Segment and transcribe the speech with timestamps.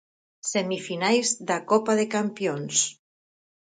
[0.51, 2.75] Semifinais da copa de campións.